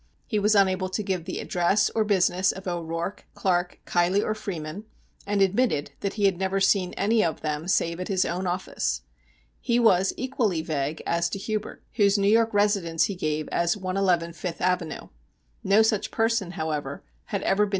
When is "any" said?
6.93-7.23